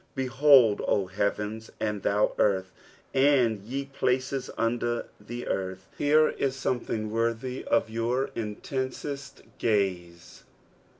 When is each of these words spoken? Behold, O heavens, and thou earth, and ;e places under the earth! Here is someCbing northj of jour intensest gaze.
Behold, 0.15 0.81
O 0.87 1.05
heavens, 1.05 1.69
and 1.79 2.01
thou 2.01 2.33
earth, 2.39 2.71
and 3.13 3.61
;e 3.71 3.85
places 3.85 4.49
under 4.57 5.05
the 5.19 5.47
earth! 5.47 5.85
Here 5.95 6.29
is 6.29 6.55
someCbing 6.55 7.11
northj 7.11 7.65
of 7.65 7.87
jour 7.87 8.31
intensest 8.33 9.43
gaze. 9.59 10.43